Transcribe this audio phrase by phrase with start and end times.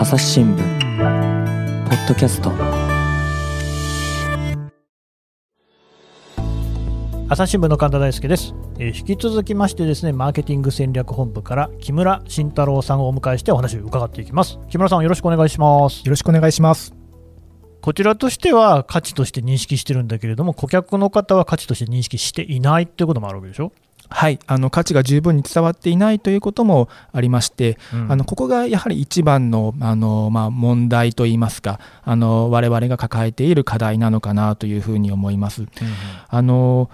[0.00, 2.50] 朝日新聞ポッドキャスト。
[7.28, 14.58] 朝日新聞の神田大輔です、えー引き続きましてですねマーケティング戦略本部から木村慎太郎さんをお迎えしてお話を伺っていきます。
[14.70, 15.98] 木村さんよろしくお願いします。
[15.98, 16.94] よろしくお願いします。
[17.82, 23.72] こちらとしては価値として認識してるんだけれども顧客の方は価値として認識していないっていうこともあるわけでしょ、
[24.10, 28.12] はい、あの価値が十分に伝わっていないということもありまして、うん。
[28.12, 35.66] あのここがやはり一番のあの、まあ、問題といいますか、あの我々が抱えている課題なのかなというふうに思います。
[36.28, 36.90] あの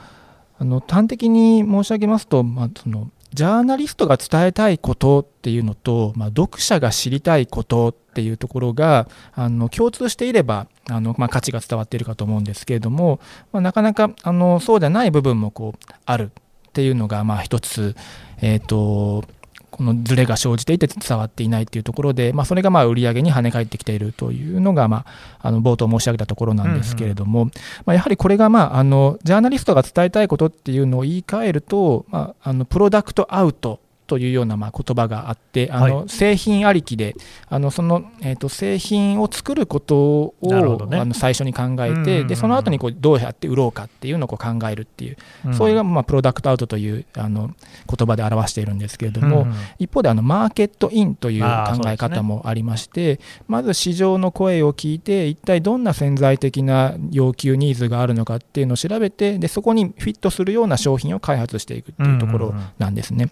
[0.59, 13.21] あの端的に申し上げますと、まあ、そのジャーナリストが伝えたいことっていうのと、まあ、読者が知りたいことっていうところがあの共通していればあの、まあ、価値が伝わっているかと思うんですけれども、
[13.53, 16.33] まあ、なかなかあのそうではない部分もこうある
[16.77, 17.97] っていうのがまあ一つ、
[18.43, 19.25] えー、と
[19.71, 25.07] このズレが生じていて伝わっていないっていうところで、まあ、それがまあ売り上げに跳ね返ってきているというのが、ま
[25.41, 27.47] あ、あの冒頭申し上げたところなんですけれども、
[27.87, 37.15] まあ、やはりこれが、まあ、あのジャーナリストが伝えたいことっていうのを言い換えると、まあ、あのプロダクトアウトというようなまあ言葉があってあの、は製品ありきで
[37.49, 42.05] あのその、えー、と製品を作ることを、あの最初に考えうんうんうん。
[42.05, 45.55] てでその後にこうどうやって売ろうかっていうのをこう考えるっていう、うん。
[45.55, 47.51] それがまあプロダクトアウトというあの
[47.89, 63.31] 言葉で表しているんですけれども、うん一方であのマーケットインという考え方もありましてまず市場の声を聞いて一体どんな潜在的な要求ニーズがあるのかっていうのを調べてでそこにフィットするような商品を開発していくっていうところなんですね。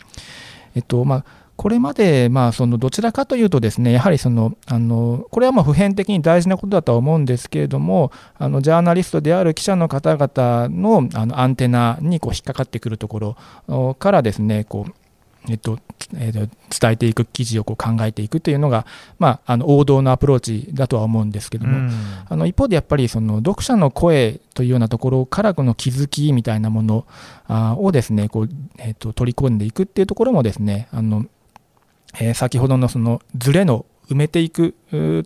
[0.74, 1.24] えっとまあ
[1.56, 13.36] これまで、まあ、そのどちらかというとですねやはりそのあのこれはまあ普遍的に大事なことだとは思うんですけれどもあのジャーナリストである記者の方々のあのアンテナにこう引っかかってくるとこ
[13.68, 15.03] ろからですねこう
[15.48, 15.78] えっと
[16.16, 16.38] えっと
[16.80, 18.86] 伝えていく記事をこう考えていくというのが、
[19.18, 21.90] まあ、あの王道のアプローチだとは思うんですけども、うん。
[22.28, 27.06] あの一方でやっぱりその読者の声というようなところからこの気づきみたいなもの
[27.46, 31.26] あをですねこう、えっと取り込んでいくっていうところもですねあの、
[32.18, 34.74] えー先ほどのそのズレの埋めていく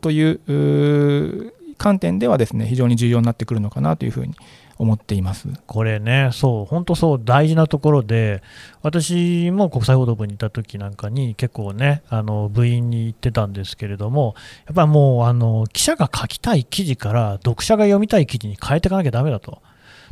[0.01, 4.35] という観点ではですね非常に重要になってくるのかなというふうに
[4.79, 5.49] 思っています。
[5.67, 8.43] これね、そう、本当そう、大事なところで、
[8.83, 14.35] 私も国際報道部にいた時なんかに、結構ね、あの部員に言ってたんですけれども、
[14.67, 19.61] やっぱりもうあの、記者が書きたい記事から、読者が読みたい記事に変えていかなきゃだめだと。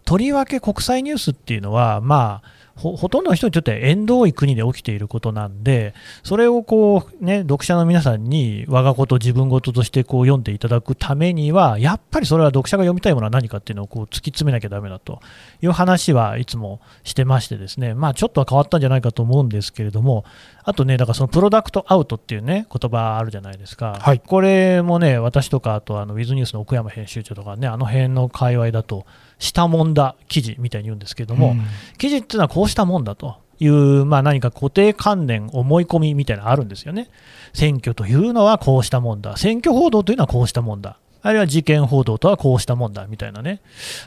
[0.05, 15.21] とりわけ国際ニュースっていうのは、まあ、ほほとんどの人にとって縁遠い国で起きていることなんで、それをこう、ね、読者の皆さんに我がこと、自分事としてこう読んでいただくためには、やっぱりそれは読者が読みたいものは何かっていうのをこう突き詰めなきゃだめだと。
[15.63, 20.25] いう話はいつもしてましてですね、まあ、ちょっとは変わったんじゃないかと思うんですけれども、
[20.65, 23.97] あとね、だからそのプロダクトアウトっていうね、言葉あるじゃないですか。
[24.01, 24.21] はい。
[24.21, 29.07] これもね、私とか、あとあのウィズニュースの奥山編集長とかね、あの辺の界隈だと、
[29.39, 31.63] したもんだ記事みたいに言うんですけれども、うん
[31.99, 37.09] 記事っていうのはこうしたもんだという、まあ、何か固定観念、思い込みみたいなのあるんですよね。
[37.55, 43.61] 選挙というのはこうしたもんだ、選挙報道というのはこうしたもんだ、あるいは事件報道とはこうしたもんだみたいなね、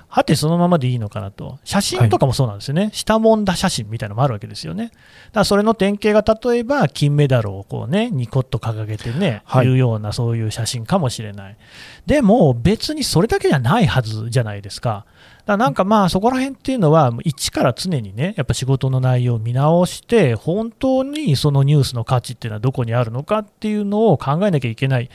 [0.07, 4.85] はてそのままでいいのかなと、写真とかもそうなんですよね、したもんだ写真みたいなのもあるわけですよね。
[4.85, 4.95] だか
[5.33, 11.57] らそれの典型が例えば金メダルをこうね、ニコッと掲げてね、はいいうようなそういう写真かもしれない。
[12.05, 15.05] でも別にそれだけじゃないはずじゃないですか。
[15.49, 25.09] だなんかまあそこら辺っていうのは、一から常にね、やっぱ仕事の内容を見直して、本当にそのニュースの価値っていうのはどこにあるのかっていうのを考えなきゃいけない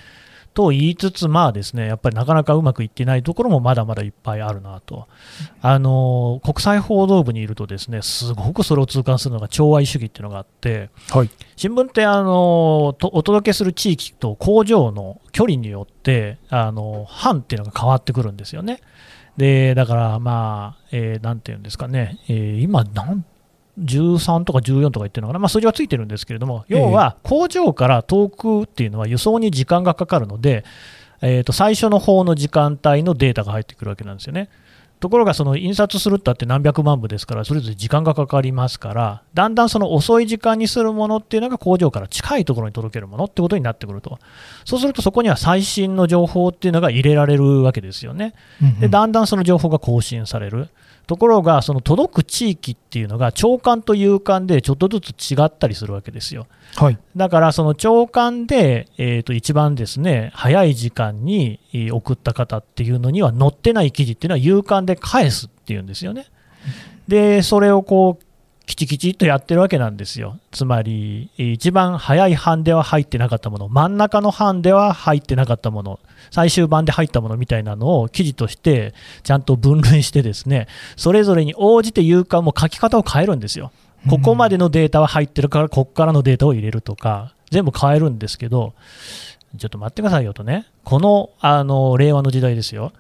[0.54, 5.08] と言いつつ、まあですね、やっぱりなかなかうまくいってないところもまだまだいっぱいあるなと。
[5.60, 18.80] あの国際報道部にいるとですね、すごくそれを痛感するのが調和主義っていうのがあって、はい新聞ってあのとお届けする地域と工場の距離によってあの班っていうのが変わってくるんですよね。
[19.36, 23.24] でだから、まあ、えーなんていうんですかね、えー今なん、
[23.80, 30.64] 13とか14とか言ってるのかな、まあ、数字はついてるんですけれども、要は工場から遠くっていうのは輸送に時間がかかるので、
[31.20, 34.50] えーと最初の方の時間帯のデータが入ってくるわけなんですよね。
[35.04, 44.18] ところがその印刷するったって何百万部ですからそれぞれ時間がかかりますからだんだんその遅い時間にするものっていうのが工場から近いところに届けるものってことになってくると。
[44.64, 48.32] そうするとそこには最新の情報っていうのが入れられるわけですよね。
[48.80, 50.70] でだんだんその情報が更新される
[51.06, 56.46] ところがその届く地域っていうのが長官と夕刊でちょっとずつ違ったりするわけですよ
[56.76, 66.26] はいだからその長官で、えー、と一番ですね早い時間にえー送った方っていうのには載ってない記事っていうのは夕刊で返すっていうんですよね。
[67.08, 68.24] でそれをこう
[68.66, 70.38] きちきちっとやってるわけなんですよ。
[70.50, 76.00] つまり、一番早い版では入ってなかったもの、真ん中の版では入ってなかったもの、
[76.30, 80.66] 最終版で入ったものみたいなのを記事としてちゃんと分類してですね、
[80.96, 83.70] それぞれに応じて有価も書き方を変えるんですよ。
[84.08, 88.74] ここまでのデータは入ってるから、ここからのデータを入れるとか、全部変えるんですけど、
[89.56, 92.92] ちょっと待ってくださいよとね、このあの令和の時代ですよ。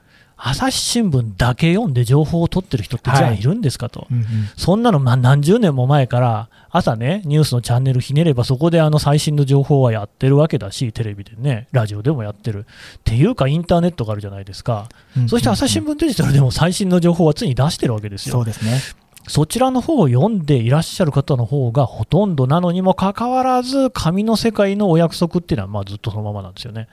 [0.46, 4.26] 朝日新聞だけ読んで情報を取ってる人ってじゃあいるんですかと、はいうんうん、
[4.58, 12.66] そんなのま何十年も前から朝ね、ニュースのチャンネルひねればそこであの最新の情報はやってるわけだし、テレビでね、ラジオでもやってる。
[12.98, 18.34] っていうか、インターネットがあるじゃないですか、うんうんうん、そして朝日新聞デジタルでも最新の情報は常に出してるわけですよ。
[18.34, 18.80] そうですね
[19.26, 26.88] そちらの方を読んでいらっしゃる方の方がほとんどなのにもかかわらず、紙の世界のお約束っていうのはまあずっとそのままなんですよね。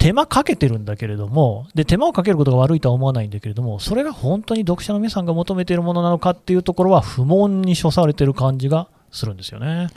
[0.00, 9.88] 手間かけてるんだけれどもで、手間をかけることが悪いとは思わないんだけれども、それが本当に読者の皆さんが求めているものなのかっていうところは不問に処されてる感じがするんですよね。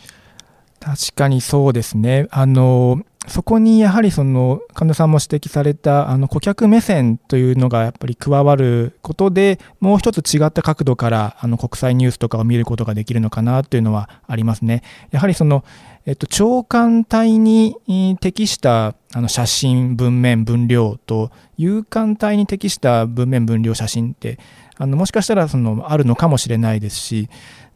[0.83, 2.27] 確かにそうですね。
[2.29, 14.83] あのそこにやはりその神田さんも指摘されたあの顧客目線というのがやっぱり加わることでもう一つ違った角度からあの国際ニュースとかを見ることができるのかなというのはありますね。
[15.11, 15.63] やはりその
[16.05, 17.77] えっと、長官体に
[18.19, 24.37] 適したあの写真、文面、分量と、有刊体に適した文面、分量、写真って、
[24.75, 27.29] あのもしかしたらそのあるのかもしれないですし、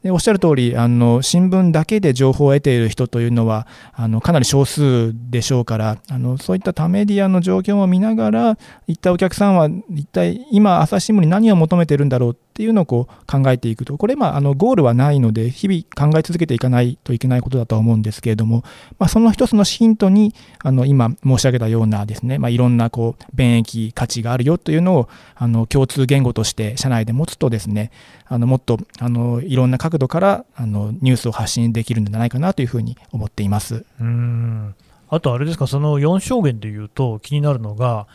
[0.04, 8.58] でおっしゃる通りあり新聞だけで情報を得ている人というのはあのかなり少数でしょうからあのそういった多メディアの状況を見ながら
[8.88, 18.64] 一体お客さんは一体今朝日新聞に何を求めているんだろうっていうのをこう考えていくとこれ、まあ、あのゴールはないので日々考え続けていかないといけないことだとは思うんですけれども、
[18.98, 20.34] まあ、その一つのヒントに
[20.64, 27.92] あの今申し上げたようなですね、まあ、いろんなこう便益価値があるよというのをあの共通言語として社内で持つとですね
[28.26, 33.86] あのもっとあのいろんな角度からあのニュースを発信できるんじゃないかなというふうに思っています。
[34.02, 34.74] うん。
[35.10, 38.08] あとあれですか、その4証言でいうと気になるのが、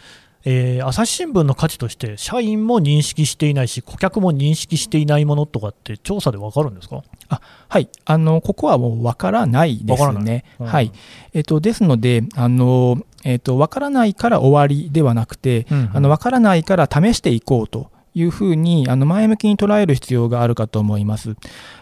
[0.45, 7.89] えー、朝日新聞の価値として社員も認識していないし顧客も認識していないものとかって調査で分かるんですかあはい。
[8.05, 10.45] あのここはもう分からないですね。
[10.59, 10.93] うん、はい。
[11.33, 21.35] えーと、ですのであの、えーと、分からないから終わりではなくて、うんうん、あの分からないから試していこうというふうにあの前向きに捉える必要があるかと思います。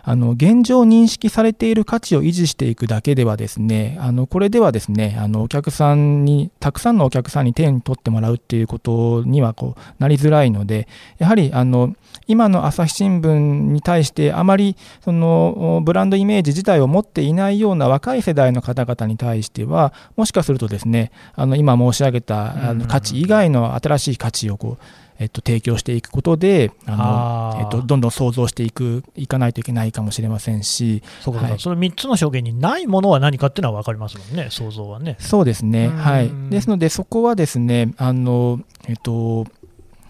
[0.02, 10.88] あの現状認識されている価値を維持していくだけではですね、あのこれではですね、あのお客さんにたくさんのお客さんに手に取ってもらうっていうことにはこうなりづらいので、
[11.18, 11.94] やはりあの
[12.26, 24.84] 今の朝日新聞に対してあまりそのブランドイメージ自体を持っていないような若い世代の方々に対してはもしかするとですねあの今申し上げたあの価値以外の新しい価値をこう
[25.20, 35.17] えっと、提供していくことであの、えっと、どんどん想像していくいかないといけないかもしれませんしそうか、はい、その3つの証言にないものは何かっていうのは分かりますもんね想像はね。
[35.20, 39.46] そうですね、はい、ですのでそこはですねあの、えっと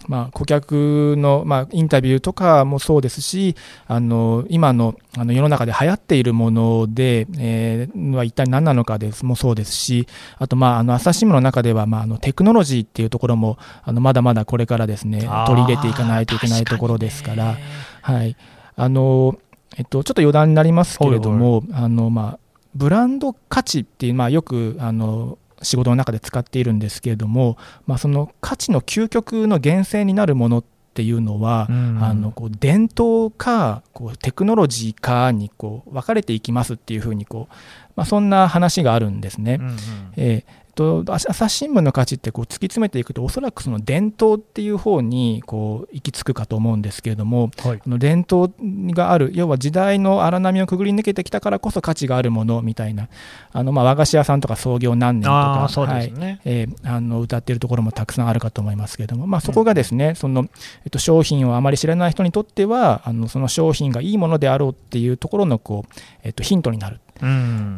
[0.09, 3.55] まあ、顧客の、まあ、インタビューとかもそうですし
[3.87, 10.07] あの今のあの世の中で流行っているもので、えー、は一体何なのかですもそうですし
[10.39, 17.57] あと、まあ、あの朝日新聞の中では、まあ、あのテクノロジーっていうところもあのまだまだこれからですね取り入れていかないといけないところですから。
[18.03, 18.37] はい。
[18.77, 19.39] あの
[19.77, 22.39] えっと、ちょっと余談になりますけれども、あのまあ、
[22.75, 27.57] ブランド価値っていう、まあ、よくあの仕事の中で使っているんですけれども、
[27.87, 37.55] まあ、その価値の究極の源泉になるものっていうのは、うん、あのこう伝統かこうテクノロジーかにこう分かれていきますっていうふうにこう、
[38.01, 39.59] まあ、そんな話があるんですね。
[39.61, 39.77] うんうん、
[40.17, 48.53] えーと朝日新聞の価値ってこう突き詰めていくとおそらくその伝統っていう方にこう行き着くかと思うんですけれども、はい、この伝統
[48.93, 53.09] がある要は時代の荒波をくぐり抜けてきたからこそ価値があるものみたいな
[53.53, 56.13] あのまあ和菓子屋さんとか創業何年とかはい
[56.45, 60.49] えあの歌っているところもたくさんあるかと思いますけれども、まあ、そこがですね、うん、その
[60.85, 67.01] えっと、商品をあまり知らない人にとってはあのその商品がいいものであろうっていうところのこう、えっと、ヒントになる。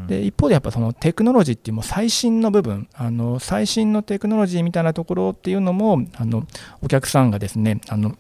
[0.07, 6.47] で一方でやっぱそのテクノロジーっていうもう最新の部分あの最新のテクノロジーみたいなところっていうのもあの
[6.83, 8.17] お客さんがですねあの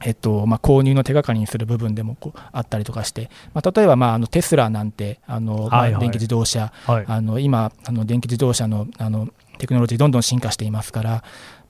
[0.00, 11.10] えっとまあ、購入の手がかりにする部分でもこうあったりとかして、まあ、例えば、まあ、あのテスラなんてあの、まあ、電気自動車、はい、あの今あの電気自動車のあのテクノロジーどんどん進化していますから、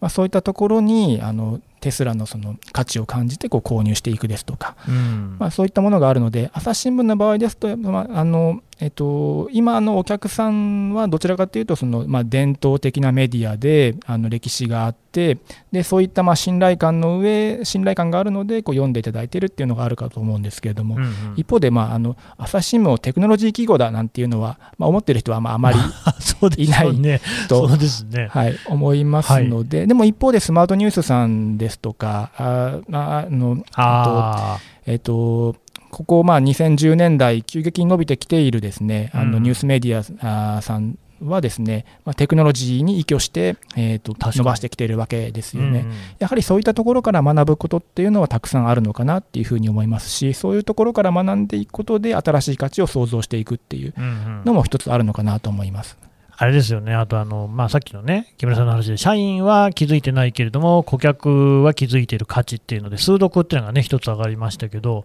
[0.01, 5.37] まあ、そういったところにあのテスラのその価値を感じてこう購入していくですとか、うん。
[5.39, 15.39] まあ、そういったものがあるので、朝日新聞の場合ですと、まああのえっと、今のお客さんはどちらかというとその、まあ、伝統的なメディアであの歴史があって
[15.73, 21.11] でそういったまあ信頼感の上信頼感があるのでこう読んでいただいているっていうのがあるかと思うんですけれども、うんうん。
[21.37, 25.79] 一方で、まあ、あの朝日新聞をテクノロジー企業だなんていうのは、まあ、思ってる人はまああまり
[26.21, 27.21] そうですよね。
[27.49, 28.29] とそうですね。
[28.31, 35.57] はい、思いますので、でも一方でスマートニュースさんですとか、あああのあえっと
[35.91, 39.33] ここまあ2010年代、急激に伸びてきているですねあうん。
[39.33, 44.37] のニュースメディアさんはですね、まあ、テクノロジーに依拠して、えー、と確かに。
[44.39, 45.81] 伸ばしてきているわけですあ、よね。
[45.81, 45.95] うんうん。
[46.19, 54.43] やはりそういったところから学ぶことっていうのはたくさんあるのかなっていうふうに思いますし、そういうところから学んでいくことで新しい価値を創造していくっていううんうん。
[54.45, 55.97] のも一つあるのかなと思います。
[56.41, 65.05] あれですよね、あとあの、まあ、さっきのね、木村さんの話で、社員は気づいてないけれども、顧客は気づいている価値っていうので、数読っていうのがね、一つ上がりましたけど、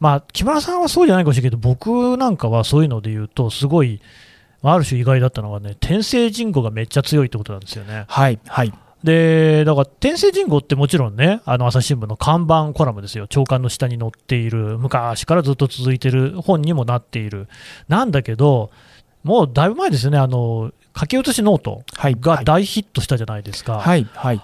[0.00, 4.00] まあ、木村さんはそうじゃないかもしれないけど、僕なんかはそういうので言うと、すごい、
[4.62, 8.06] まあある種意外だったのはね、天聖人語がめっちゃ強いってことなんですよね。
[8.08, 8.72] はい、はい、
[9.04, 17.48] で、だから、天聖人語ってもちろんね、あの朝日新聞の看板コラムですよ、長官の下に載っている、昔からずっと続いている本にもなっている、
[17.88, 18.70] なんだけど、
[19.22, 23.78] もうだいぶ前ですよね、あの書き写しノートはい、が大ヒットしたじゃないですか。
[23.78, 24.40] はい、はい、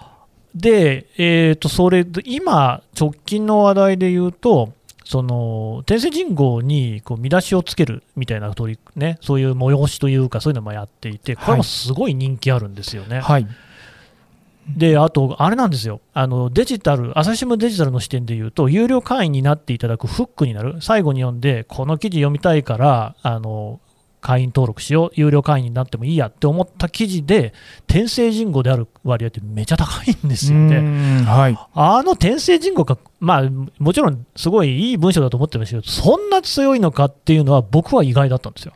[0.55, 4.73] で、えー、とそれで今、直近の話題で言うと、
[5.05, 13.19] その天声人語にこう見出しをつけるみたいな取り、ね、そういう催しというか、そういうのもやっていて、これもすごい人気あるんですよね。
[13.19, 13.47] はい、
[14.67, 23.79] で、あと、あれなんですよ、あのデジタル、朝日新聞デジタルの視点で言うと、有料会員になっていただくフックになる、最後に読んで、この記事読みたいから、あの
[24.21, 27.53] 会員登録しよう、有料会員になってもいいやって思った記事で、
[27.87, 31.23] 天声人語である割合ってめちゃ高いんですようね。
[31.25, 33.49] はい、あの天声人語が、まあ、
[33.79, 38.73] もちろんすごいいい文章だと思ってましたけど、そんな強いのかっていうのは、僕は意外だったんですよ。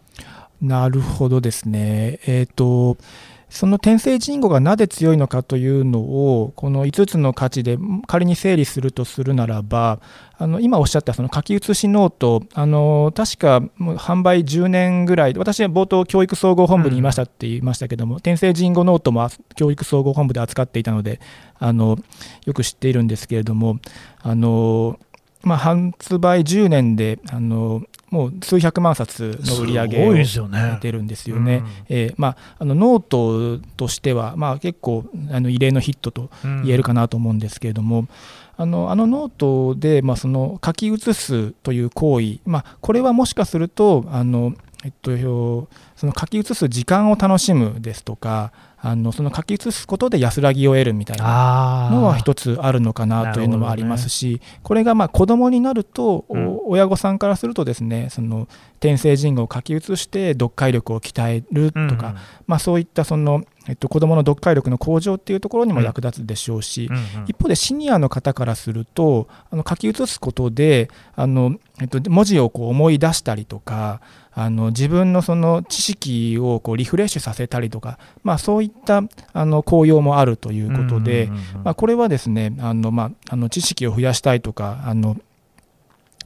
[0.62, 2.20] なるほどですね。
[2.26, 2.98] えっ、と、
[3.54, 10.00] その天声人語がなぜ強いのかというのを、この5つの価値で仮に整理するとするならば、
[10.40, 21.20] あの今おっしゃったその書き写しノート、あの確か販売10年ぐらい、私は冒頭、教育総合本部にいましたって言いましたけども、天声人語ノートも教育総合本部で扱っていたので、
[21.60, 22.00] あの
[22.48, 23.78] よく知っているんですけれども、
[24.24, 24.98] あの
[25.44, 30.60] まあ、発売10年であのもう数百万冊の売り上げをいですよね。
[30.60, 31.58] やってるんですよね。
[31.58, 31.68] うん。
[31.90, 38.08] えーまあ、あのノートとしては、まあ、結構あの異例のヒットと言えるかなと思うんですけれども、
[38.56, 44.54] あのあのノートで、まあ、その書き写すという行為、まあ、これはもしかするとあの、
[44.86, 45.12] えっと、
[45.96, 48.52] その書き写す時間を楽しむですとか
[48.86, 56.60] あのその書き写すことで安らぎを得るみたいなあのは一つあるのかなというのもありますし、これがまあ子供になると、おうん。
[56.66, 58.50] 親御さんからするとですねその
[58.82, 67.04] 天聖人語を書き写して読解力を鍛えるとか、まあ、そういったその、えっと、子どもの読解力の向上っていうところにも役立つでしょうし、うんうん。
[67.28, 74.02] 一方でシニアの方からするとあの書き写すことであの、えっと、文字をこう思い出したりとか
[74.36, 81.30] あの自分のその知識をこうリフレッシュさせたりとか、まあ、そういったあの効用もあるということで、
[81.64, 85.18] まあ、これはですねあの、まあ、あの知識を増やしたいとかあの、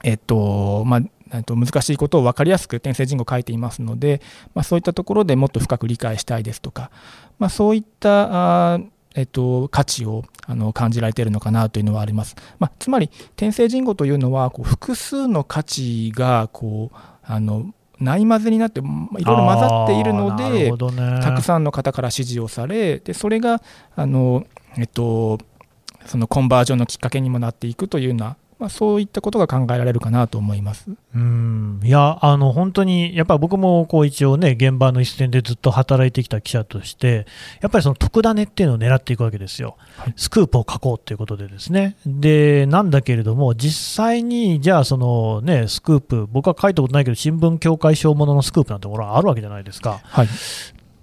[0.04, 0.98] えっとま
[1.30, 4.22] あと難しいことを分かりやすく転生人語書いていますので、
[4.54, 6.90] まあ、そういったところでもっと深く理解したいですとか、
[7.38, 8.88] まあ、そういったあー
[9.18, 12.36] えっと、価値をあの感じられているのかなというのはあります。
[12.60, 21.22] まあ、つまり転生人語というのはこう複数の価値がこうあのない混ぜになってまあいろいろ混ざっているのでね。
[21.22, 23.62] たくさんの方から支持をされでそれが
[23.96, 24.46] あの、
[24.78, 25.40] えっと、
[26.06, 30.90] そのコンバージョンのきっかけにもなっていくというような、まあ、そういったことが考えられるかなと思います。
[31.14, 31.80] うん。
[31.84, 37.28] いや、あの本当に、やっぱり僕もこう一応ね、現場の一線でずっと働いてきた記者として、
[37.62, 40.14] やっぱりその特ダネっていうのを狙っていくわけですよ、はい。
[40.16, 50.00] スクープを書こうということでですね、でなんだけれども、実際にじゃあ、そのね、スクープ、僕は書いたことないけど、新聞協会賞もののスクープなんてものはあるわけじゃないですか。
[50.04, 50.28] はい、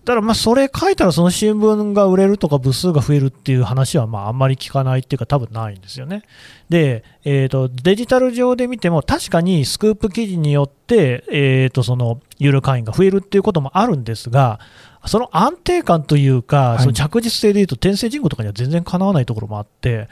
[0.04, 6.22] だからまあそれ書いたらその新聞が売れるとか部数が増えるっていう話はまああんまり聞かないっていうか多分ないんですよね。
[6.68, 14.60] で、えー、とデジタル上で見ても確かにスクープ記事によって、えー、とその有料会員が増えるっていうこともあるんですが
[15.06, 20.08] その安定感というか、はいその着実性でいうと転生人口とかには全然かなわないところもあって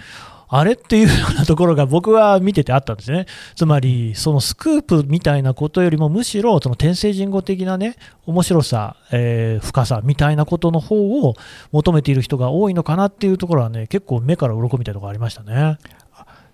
[0.54, 3.24] あれっていうようなところが僕は見ててあったんですね。
[3.56, 11.36] つまり、そのスクープみたいなことよりも、むしろその天聖人語的なね、面白さ、えー、深さみたいなことの方を
[11.72, 15.78] 求めている人が多いのかなっていうところはね、結構目から鱗みたいなところありましたね。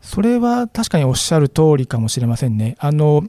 [0.01, 2.77] それは確かにおっしゃる通りかもしれませんね。
[2.79, 3.25] あの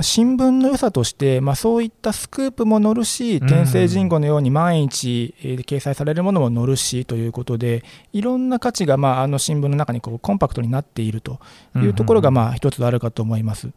[0.00, 7.84] 新聞の良さとして、まあ、そういったスクープも載るし、天聖人語のように毎日、えー、掲載されるものも載るしということで、
[8.14, 11.40] いろんな価値が、まあ、あの新聞の中にこうコンパクトになっていると
[11.76, 13.68] いうところが、まあ、一つあるかと思います。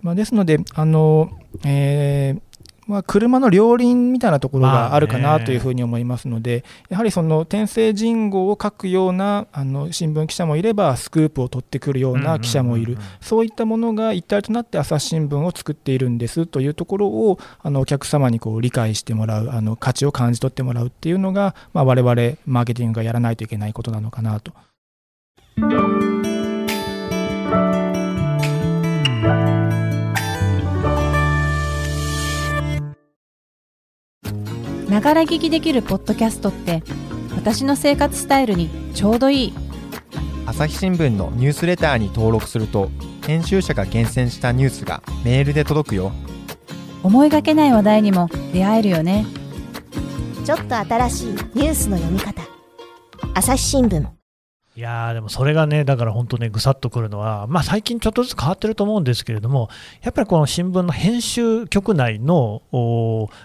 [0.00, 1.30] まあ、ですので、あの
[1.64, 2.51] えー
[2.92, 24.52] まあ、車の両輪みたいなところがあるかなというふうに思いますので、やはりその天聖人語を書くようなあの新聞記者もいれば、スクープを取ってくるような記者もいる、そういったものが一体となって朝日新聞を作っているんですというところをあのお客様にこう理解してもらう、あの価値を感じ取ってもらうっていうのが、まあ、我々マーケティングがやらないといけないことなのかなと。
[34.92, 36.82] ながら聞きできるポッドキャストって
[37.34, 39.54] 私の生活スタイルにちょうどいい。
[40.44, 42.90] 朝日新聞のニュースレターに登録すると
[43.26, 46.12] 編集者が厳選したニュースがメールで届くよ。
[47.02, 49.24] 思いがけない話題にも出会えるよね。
[50.44, 52.42] ちょっと新しいニュースの読み方。
[53.32, 54.06] 朝日新聞。
[54.74, 59.68] いやでもそれがね、だから本当ね、ぐさっとくるのは、まあ、最近ちょっとずつ変わってると思うんですけれども、
[60.02, 62.62] やっぱりこの新聞の編集局内の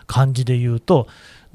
[0.07, 1.07] 感じで言うと、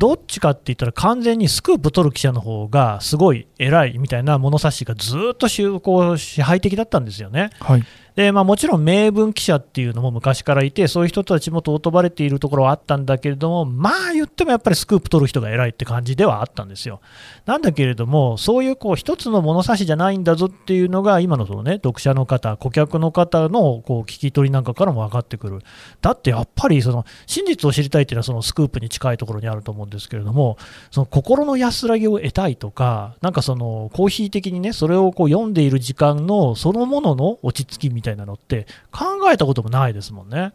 [0.03, 7.51] どっちかって言ったら完全にスクープ取る記者の方がすごい偉いみたいな物差しがずっと就航支配的だったんですよね。
[7.61, 17.01] はいでまあ、もちろん名文記者っていうのも昔からいて、そういう人たちも尊ばれているところはあったんだけれども、まあ言ってもやっぱりスクープ取る人が偉いって感じではあったんですよ。
[17.47, 25.61] なんだけれども、そういうこう一つの物差しじゃないんだぞっていうのが、今のその、ね、読者の方、顧客の方のこう聞き取りなんかからも分かってくる。
[26.03, 30.59] だってやっぱりその真実を知りたいっていうのはそのスクープに近いところにあると思うんですけれども、
[30.91, 40.53] その心の安らぎを得たいとか、なんかそのコーヒー的にね、それをこう読んでいる時間のそのものの落ち着きみたいなのって、考えたこともないですもんね。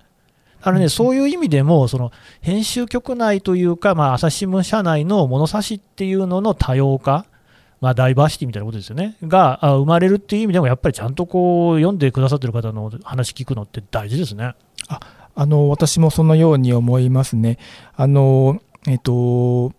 [0.60, 2.12] だからね、そういう意味でも、その
[2.42, 7.26] 編集局内というか、まあ、朝日新聞社内の物差しっていうのの多様化、
[7.80, 14.56] まあ、ダイバーシティみたいなことですよね、が生まれるっていう意味でも、やっぱりちゃんとこう読んでくださってる方の話聞くのって大事ですね。
[14.88, 15.00] あ
[15.40, 17.60] あの私もそのように思いますね。
[17.96, 19.72] あのえっと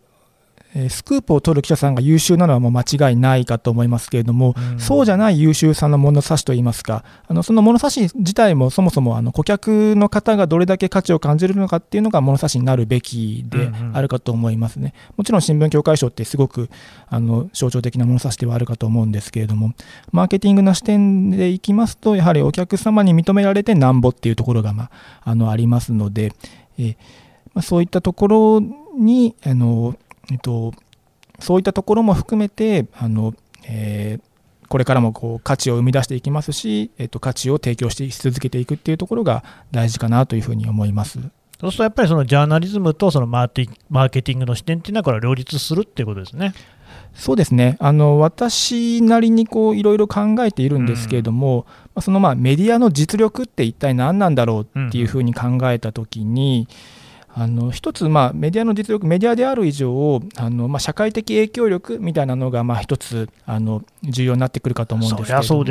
[0.88, 14.94] スクープを取る記者さんが優秀なのはもう間違いないかと思いますけれども、うん、そうじゃない優秀さの物差しといいますか、あのその物差し自体もそもそもあの顧客の方がどれだけ価値を感じるのかっていうのが物差しになるべきであるかと思いますね。
[15.16, 16.70] もちろん新聞協会賞ってすごく
[17.08, 19.72] あの象徴的な物差しではあるかと思うんですけれども、
[20.12, 24.90] マーケティングの視点でいきますと、やはりお客様に認められてなんぼっていうところが、まあ、
[25.24, 26.32] あのありますので、
[26.78, 26.96] え
[27.54, 28.62] まあ、そういったところ
[28.96, 29.96] にあの
[30.30, 30.72] えっと、
[31.38, 33.34] そういったところも含めてあの、
[33.66, 41.18] えー、これからもこう価値を生み出していきますし、えっと、価値を提供してし続けていくっていうところが大事かなというふうに思います。
[41.60, 46.54] そうするとやっぱりそのジャーナリズムとそのマーティマーケティングの視点っていうのはこれ両立するっていうことですね。
[47.14, 57.07] そうですねあの私なりにこういろいろ考えているんですけれども、うん、そのまあメディアの実力って一体何なんだろうっていうふうに考えたときに、うん
[57.38, 65.64] あの一つ、まあ、メディアの実力、メディアである以上、あのまあ、社会的影響力みたいなのが、まあ、一つあの重要になってくるかと思うんですけれども。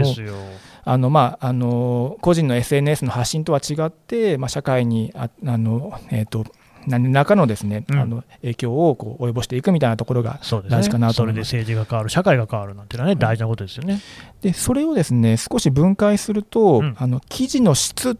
[0.89, 6.45] あのまあ、あの個人の SNS の発信とは違って、まあ、社会にああの、えーと、
[6.87, 13.99] 何らかのですね、うん、あの影響をこう及ぼしていくみたいなところが大事かなと思います、ね、それで政治が変わる、社会が変わるなんていうのはね、大事なことですよね。
[14.41, 18.17] でそれをですね少し分解すると、うん、あの記事の質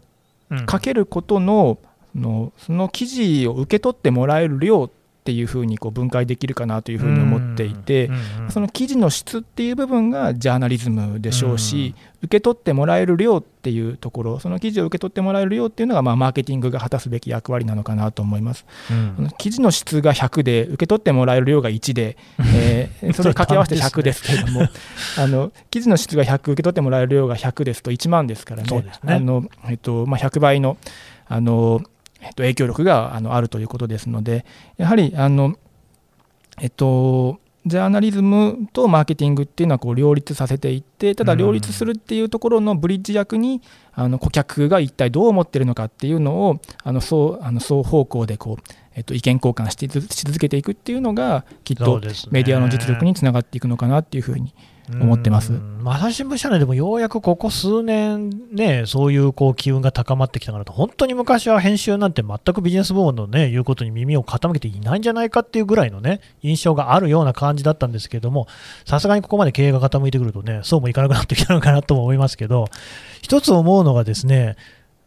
[0.66, 1.78] かけることの
[2.18, 4.90] のその記事を受け取ってもらえる量っ
[5.24, 8.10] ていうふうにこう分解できるかなというふうに思っていて、
[8.48, 22.16] その記事の質っていう部分がジャーナリズムでしょうし、受け取ってもらえる量っていうところその記事を受け取ってもらえる量っていうのが、まあ、マーケティングが果たすべき役割なのかなと思います、うん、記事の質が100で受け取ってもらえる量が1で、
[22.56, 24.62] えー、 それを掛け合わせて100ですけれども
[25.16, 28.90] あの記事の質が100受け取ってもらえる量が100ですと1万ですからね、ね。
[29.04, 30.76] あのえっとまあ、100倍の
[31.28, 31.82] あの
[32.20, 34.44] えっと、影響力があのあるということですので、
[34.76, 35.56] やはりあの、
[36.60, 43.60] えっと、ジャーナリズムとマーケティングっていうのはこう両立させていってただ両立するっていうところのブリッジ役に
[43.92, 48.62] あの顧客が一体どう思ってるのかっていうのをあの双あの双方向でこう、
[48.94, 52.00] えっと、意見交換してし続けていくっていうのがきっと
[52.30, 54.54] メディアの実力につながっていくのかなっていうふうに
[54.90, 55.52] 思ってます。
[55.84, 68.46] 朝日新聞社内でもようやくここ数年、ね、そういうこう機運が高まってきたからと、本当に昔は編集なんて全くビジネス部門の、ね、言うことに耳を傾けていないんじゃないかっていうぐらいの、ね、印象があるような感じだったんですけども、
[68.84, 72.66] さすがにここまで経営が傾いてくるとね、そうもいかなくなってきたのかなとも思いますけど、
[73.22, 74.56] 一つ思うのがですね、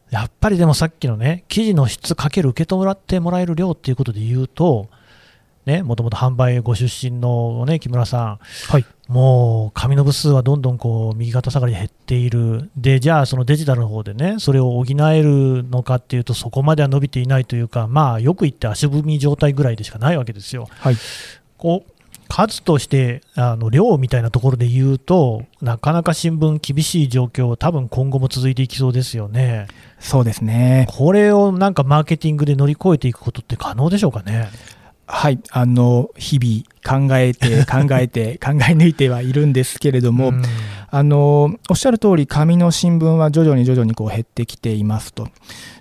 [0.10, 4.90] やっぱりでもさっきのね、記事の質かける受け取ってもらえる量っていうことで言うと、
[5.66, 20.70] ね、もともと販売ご出身の、ね、木村さん、はいもう紙の部数はどんどんこう右肩下がりで減っている、でじゃあ、そのデジタルの方でね、それを補えるのかっていうと、そこまでは伸びていないというか、まあ、よく言って足踏み状態ぐらいでしかないわけですよ。
[20.80, 20.96] はい
[21.58, 21.92] こう
[22.28, 29.68] 数としてあの量みたいなところで言うと、なかなか新聞、厳しい状況、多分今後も続いていきそうですよね。
[30.00, 30.88] そうですね。
[30.90, 34.48] これをなんかマーケティングで乗り越えていくことって可能でしょうかね？
[35.14, 40.42] はい、あの日々考えて 考えて考え抜いてはいるんですけれども、うん
[40.94, 45.30] あのおっしゃる通り紙の新聞は徐々に徐々にこう減ってきていますと。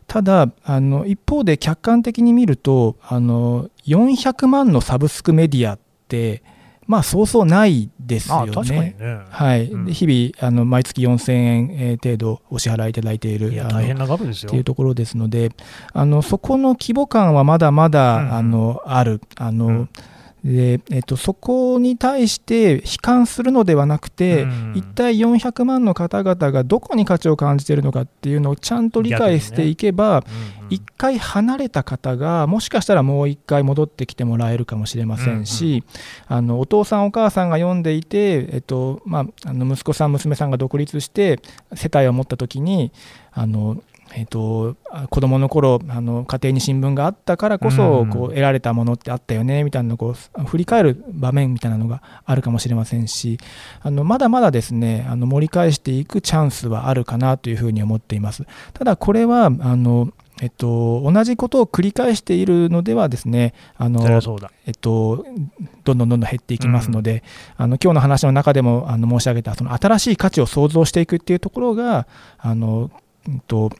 [0.06, 6.44] ただあの一方で客観的に見るとあの400万のサブスクメディアって
[6.90, 8.96] まあそうそうないですよね。
[8.98, 9.20] ね。
[9.30, 14.64] はい、うんで日々あの毎月4000円えー程度お支払いいただいているい大変な額ですよっていう。
[14.64, 15.52] ところですので、
[15.92, 19.20] あのそこの規模感はまだまだ、うんあのある。
[19.36, 19.88] あのうん
[20.44, 24.72] でえっと、そこに対して悲観するのではなくて、うん。
[24.74, 30.70] 一体400万の方々がどこに価値を感じているのかっていうのをちゃんと理解していけば、うんうん。
[30.70, 35.84] 一回離れた方がもしかしたらもう一回戻ってきてもらえるかもしれませんし、
[36.26, 41.40] あのお父さんお母さんが読んでいて、えっとまあ、あの息子さん娘さんが独立して
[41.74, 42.92] 世帯を持った時に
[43.32, 43.82] あの
[44.14, 53.38] えっとあ子供の頃あの家庭に新聞があったからこそ、うんこう得られたものってあったよねみたいなのをこう振り返る場面みたいなのがあるかもしれませんし
[53.82, 58.44] あのまだまだですねあの盛り返していくチャンスはあるかなというふうに思っています。
[58.74, 64.00] ただこれはあのえっと、同じことを繰り返しているのではですねあの。
[64.66, 65.26] えっと、
[65.84, 67.22] どんどんどんどん減っていきますので、
[67.56, 72.06] あの今日の話の中でもあの申し上げたその新しい価値を創造していくっていうところが
[72.38, 72.90] あの、
[73.28, 73.70] うんと、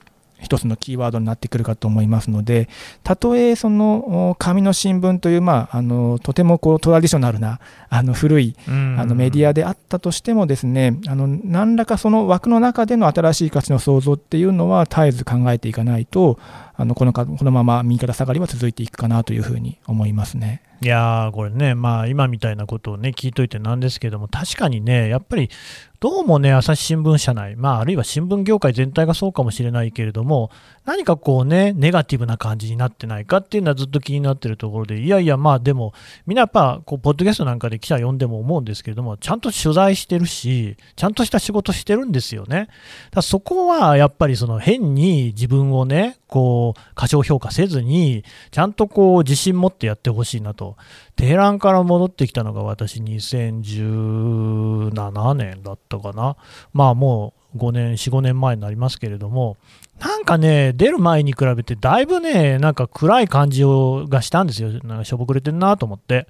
[0.40, 2.68] 一つのキーワードになってくるかと思いますので
[3.02, 8.70] たとえそのお紙の新聞という、まあ、あのとてもこうトラディショナルなあの古いあ
[9.04, 16.38] のメディアであったとしてもですねあの何らかその枠の中での新しい価値の創造っていうのは絶えず考えていかないと
[16.80, 20.62] あのこのかこのまま右肩下がりは続いていくかなというふうに思いますね。
[20.82, 25.50] いやー、これね、まあ、今みたいなことをね、聞いといてなんですけども、確かにね、やっぱり、
[26.00, 30.50] どうもね、朝日新聞社内、まあ、あるいは新聞業界全体がそうかもしれないけれども、
[30.86, 35.92] 何かこうね、ネガティブな感じになってないかっていうのはずっと気になってるところで、いやいや、まあ、でも、
[36.24, 42.68] みんなやっぱ、こう、ポッドキャストなんかで記者呼んでも思うんですけれども、ちゃんと取材してるし、ちゃんとした仕事してるんですよね。
[43.10, 50.76] だそこはやっぱりその変に自分をね、こう、過小評価せずに、ちゃんとこう、自信持ってやってほしいなと。
[51.16, 56.36] テヘランから戻ってきたのが私2017年だったかな。
[56.72, 59.56] まあもう5年、4、5年前になりますけれども、
[60.00, 64.70] なんかね、出る前に比べてだいぶね、なんか暗い感じをがしたんですよ。
[64.82, 66.26] なんかしょぼくれてんなと思って。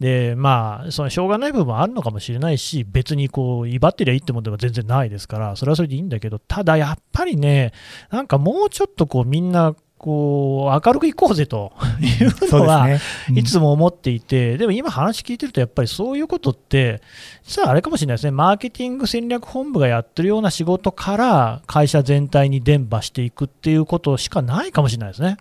[0.00, 7.72] で、まあ、そのしょうがない部分もあるのかもしれないし、別にこう、威張ってりゃいいってもんでは全然ないですから、それはそれでいいんだけど、ただやっぱりね、
[8.10, 13.00] なんかもうちょっとこう、みんな、こう、明るくいこうぜというのは、ね。
[13.30, 13.38] うん。
[13.38, 17.00] いつも思っていて、でも今話聞いてると、やっぱりそういうことって、
[17.42, 25.38] 実はあれかもしれないですね、マーケティング戦略本部がやってるような仕事から、会社全体に伝播していくっていうことしかないかもしれないですね。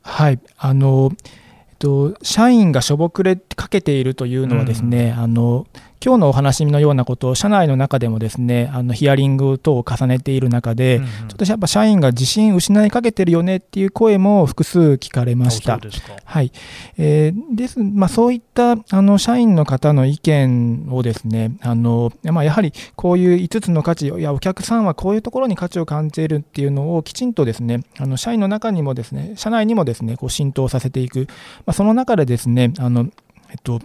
[0.00, 0.40] はい。
[0.56, 5.66] あのえっと、社員がしょぼくれかけているというのはですね、あの
[6.04, 11.08] 今日のお話のようなことを社内の中でもですねあのヒアリング等を重ねている中で、うんうん。
[11.08, 15.78] ちょっとやっぱ社員が自信失いかけてるよねっていう声も複数聞かれました。
[16.24, 16.52] はい。
[16.96, 31.26] えーですまあ、そういったあの社員の方の意見をですねあの、まあ、やはりこういう5つの価値いやお客さんはこういうところに価値を感じているっていうのをきちんとですねあの社員の中にもですね社内にもですねこう浸透させていく、
[31.66, 33.08] まあ、その中でですねあの、
[33.50, 33.80] えっと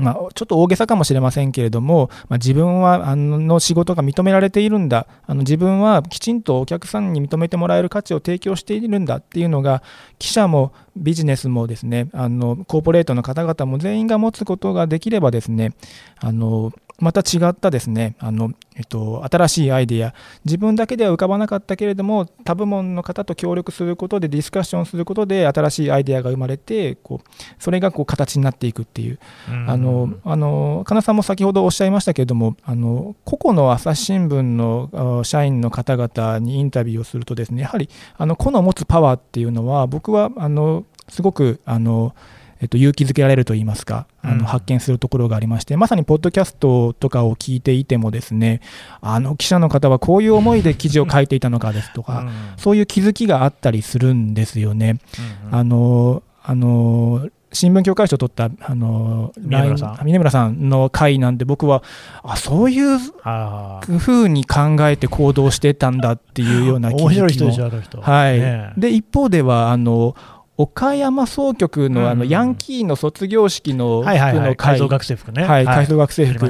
[0.00, 5.06] まあ、ちょっと大げさかもしれませんけれども、まあ、自分はあの仕事が認められているんだ。
[5.26, 9.16] あの自分はきちんとお客さんに認めてもらえる価値を提供しているんだ。
[9.16, 9.82] っていうのが
[10.18, 15.72] 記者もビジネスもですねあのコーポレートの方々も全員が持つことができればですね
[16.18, 18.14] あのまた違ったですね。
[18.18, 20.14] あの、えっと、新しいアイデア。
[20.44, 29.18] 自分だけでは浮かばなかったけれども他部門の方と協力することでディスカッションすることで新しいアイデアが生まれてこうそれがこう形になっていくっていう、
[29.66, 42.14] あのあの金さんも先ほどおっしゃいましたけれどもあの個々の朝日新聞の社員の方々にインタビューをするとですねやはりあの個の持つパワーっていうのは僕はあのすごくあの
[42.60, 48.60] えっと、勇気づけられるといいますか、あの発見するところがありまして、うん、まさにポッドキャストとかを聞いていても、ですね
[49.00, 54.98] あの記者の方はこういう思いで記事を書いていたのかですとか、うん、そういう気づきがあったりするんですよね。
[55.42, 61.82] うんうん、あのあの新聞協会賞を取ったあの峰村さん峰村さんの回なんで僕は
[62.22, 68.00] あそういうふうに考えて行動してたんだっていうような気づきも面白い人でしょあの人。
[68.00, 70.14] はい、ね、で一方ではあの
[70.56, 75.44] 岡山総局のあのヤンキーの卒業式の服の改造学生服ね。
[75.44, 76.48] はい、改造学生服。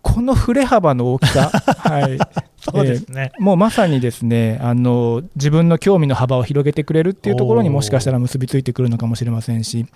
[0.00, 1.50] この振れ幅の大きさ。
[1.78, 2.18] はい。
[2.60, 9.86] そうですね、もうまさにですねあの自分の興味の幅を広げてくれるっていうところにもしかしたら結びついてくるのかもしれませんし。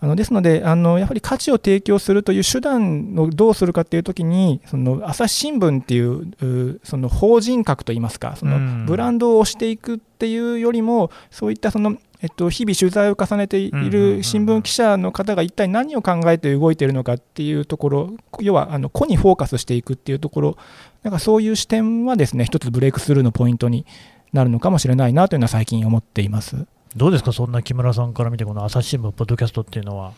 [0.00, 20.56] あのですのであのやはり価値を提供するという手段をどうするかっていう時にその朝日新聞っていうその法人格といいますかそのブランドを推していくっていうよりもそういったそのえっと、日々取材を重ねている新聞記者の方が一体何を考えて動いているのかっていうところ要はあの個にフォーカスしていくっていうところ。
[21.02, 23.86] なんかそういう視点はですね一つブレイクスルーのポイントに
[24.34, 26.66] なるのかもしれないなというのは最近思っています。
[26.96, 30.12] どうですか、そんな木村さんから見て、この朝日新聞、ポッドキャストっていうのは。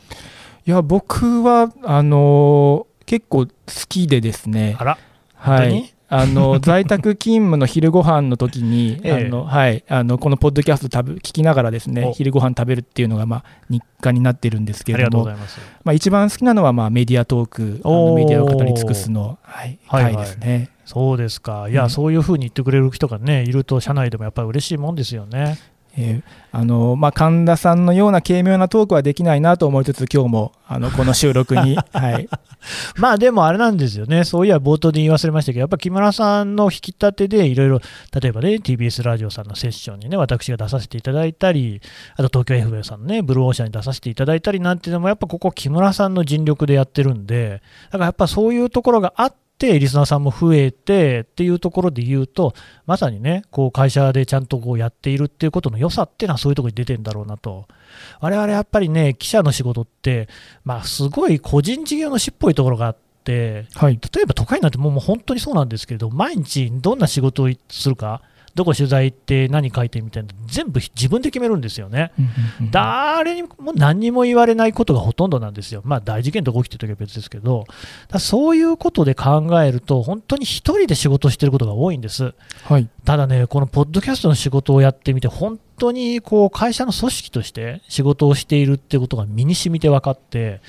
[0.67, 3.53] いや、僕はあの結構好
[3.88, 4.77] きでですね。
[4.79, 4.99] あら、
[5.35, 20.68] はいあの 在宅勤務の昼ご飯の時に、 ええ、あのはい、あのこのポッドキャスト食べ聞きながらですね昼ご飯食べるっていうのが、まあ、日課になってるんですけれどもまあ、一番好きなのは、まあ、メディアトークあのメディアを語り尽くすの、はい、回ですね。
[20.85, 25.57] そうですか、いや、うん、そういうふうに言ってくれる人がね、いると、社内でもやっぱり嬉しいもんですよね。
[25.96, 32.28] えー、あのまあ、神田さんのような軽妙なトークはできないなと思いつつ、今日もあのこの収録に、 はい、
[32.96, 37.81] まあでもあれなんですよね、そういや冒頭で言い忘れましたけど、やっぱ木村さんの引き立てで、いろいろ、
[38.18, 41.83] 例えばね、TBS ラジオさんのセッションにね、私が出させていただいたり、
[42.16, 52.53] あと東京 FM さんのね、ブルーオーシャンに出させていただいたりなんていうのも、やっぱここ、木村さんの尽力でやってるんで、だからやっぱそういうところがあって、て、リスナーさんも増えてっていうところで言うと、
[52.85, 57.68] まさにね、こう会社でちゃんとこうやっているっていうことの良さっていうのはそういうところに出てんだろうなと。
[58.20, 60.29] 我々やっぱりね、記者の仕事って、
[60.64, 68.20] まあ、すごい個人事業主っぽいところがあって、はい、例えば都会なんてもう本当にそうなんですけれど、毎日どんな仕事をするか、
[68.55, 72.12] どこ取材行って何書いてみたいな全部自分で決めるんですよね。
[72.71, 75.81] 誰にも何にも言われないことがほとんどなんですよ。
[75.85, 77.65] まあ大事件とか起きてる時は別ですけど、
[78.19, 82.35] そういうことで考えると本当に1人で仕事をしてることが多いんです。
[82.65, 90.61] はい、ただね、このポッドキャストの仕事をやってみて本当にこう会社の組織として仕事をしているってことが身に染みて分かって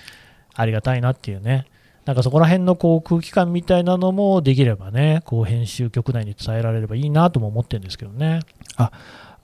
[0.56, 1.66] ありがたいなっていうね。
[2.06, 8.42] なんかそこら辺のこう空気感みたいなのもできればね、こう編集局内に伝えられればいいなとも思ってるんですけどね。
[8.76, 8.92] あ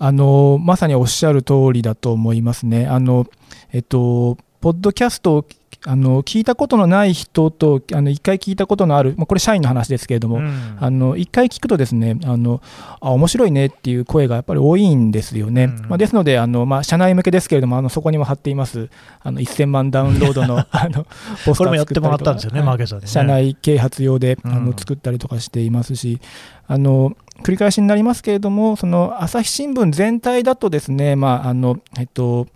[0.02, 2.88] あのまさにおっしゃる通りだと思いますね。
[2.88, 3.28] あの
[3.72, 5.46] えっとポッドキャストを
[5.86, 12.62] あの聞いたことのない人とあの1回聞いたことのある、まあ、これ社員の話ですけれども、うん、あの1回聞くとですねあの
[13.00, 18.90] あ面白いねっていう声がやっぱり多いんですよね、うん、まあ、ですのであの、まあ、社内向けですけれどもあのそこにも貼っています。
[19.22, 21.06] あの1000万ダウンロードの あの
[21.46, 23.02] ポスター作ったりとか、ねはい。
[23.02, 26.20] ね、社内啓発用で、あの作ったりとかしていますし
[26.68, 32.48] あの繰り返しになりますけれどもその朝日新聞全体だとですね、まああのえっと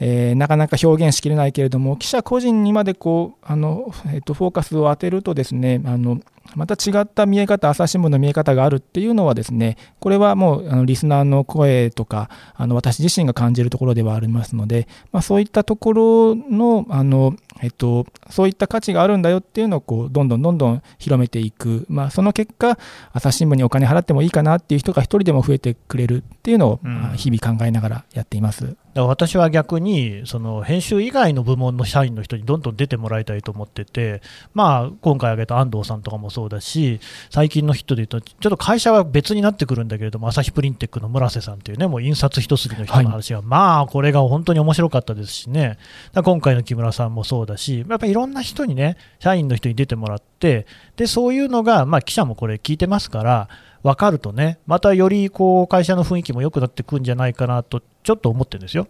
[0.00, 6.20] えー、なかなか表現しきれないけれども記者個人にまでこうあの、えー、とフォーカスを当てるとですねあの
[6.56, 22.78] また違った見え方、朝日新聞の見え方があるっていうのはですね、これはもうあのリスナーの声とか、あの私自身が感じるところではありますので、まあ、そういったところのあの、えっと、そういった価値があるんだよっていうのをこうどんどんどんどん広めていく、まあ、その結果、
[23.12, 26.80] 朝日新聞にお金払ってもいいかなっていう人が一人でも増えてくれるっていうのを、
[27.16, 28.76] 日々考えながらやっています。
[29.06, 34.22] 私は逆にその編集以外の部門の社員の人にどんどん出てもらいたいと思ってて、
[34.54, 45.78] まあ、今回挙げた安藤さんとかもそうだし、最近の人でいうと、ちょっと会社は別になってくるんだけれども、朝日プリンテックの村瀬さんというね、もう印刷一筋の人の話が、はい、まあ、これが本当に面白かったですしね、
[46.14, 53.48] 今回の木村さんもそうだし、やっぱりいろんな人にね、社員の人に出てもらって、でそういうのが、まあ、記者もこれ聞いてますから、
[53.82, 58.88] 分かるとね、またよりこう会社の雰囲気も良くなってくるんじゃないかなと、ちょっと思ってるんですよ。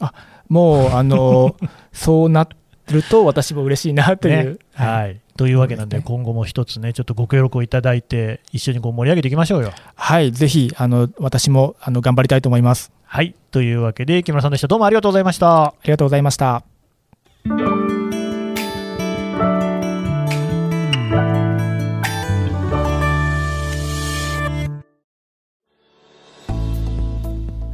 [0.00, 0.12] あ
[0.48, 1.56] もうあの
[1.92, 2.48] そうな
[2.90, 9.72] ると私も嬉しいなという、ね、はい、というわけなんで、今後も一つね、ちょっとご協力をいただいて、一緒にこう盛り上げていきましょうよ。
[9.94, 12.92] はい、ぜひあの私もあの頑張りたいと思います。
[13.04, 13.34] はい。
[13.50, 14.68] というわけで、木村さんでした。
[14.68, 15.64] どうもありがとうございました。
[15.64, 16.67] ありがとうございました。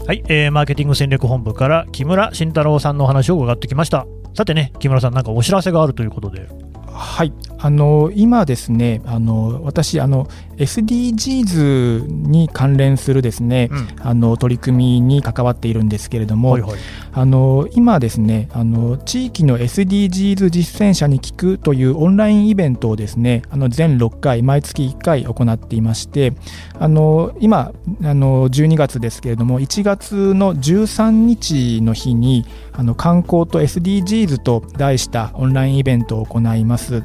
[0.07, 4.07] はい、えーマーケティング戦略本部から木村慎太郎さんのお話を伺ってきました。
[4.35, 6.47] さてね、木村さん、なんかお知らせがあるということで。
[6.87, 7.33] はい、
[7.64, 10.27] あの今ですね、あの私あの
[10.59, 13.88] SDGs に関連するですね、うん。
[14.00, 16.79] あの取り組みに関わっているんですけれども、はいはい。
[17.14, 26.33] あの今ですねあの地域の SDGs 実践者に聞くというオンラインイベントをですねあの全6回毎月1回行っていまして
[26.79, 27.72] あの今
[28.03, 37.03] あの12月ですけれども1月の13日の日にあの観光と SDGs と題したオンラインイベントを行います。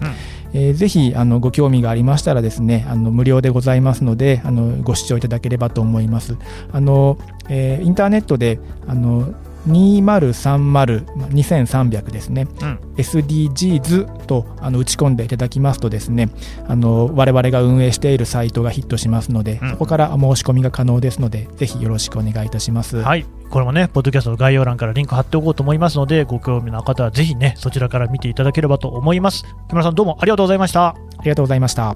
[0.54, 6.38] えーぜひあのご興味がありましたらですねあの無料でございますのであのご視聴いただければと思います。
[6.72, 7.18] あの
[7.50, 9.34] えーインターネットであの
[9.68, 16.30] 2030、まあ2300ですね、うん SDGs とあの打ち込んでいただきますとですね
[16.68, 22.98] あの我々が運営しているサイトがヒットしますので、うんそこから申し込みが可能ですのでぜひよろしくお願いいたします。
[22.98, 23.26] はい。
[23.50, 29.44] これもね、ポッドキャストの概要欄からリンク貼っておこうと思いますので、ご興味の方はぜひね、そちらから見ていただければと思います。
[29.70, 30.90] 木村さん、どうもありがとうございました。
[30.90, 31.96] ありがとうございました。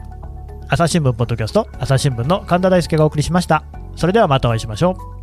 [0.70, 3.64] 朝日新聞ポッドキャスト、朝日新聞の神田大輔がお送りしました。
[3.96, 5.23] それではまたお会いしましょう。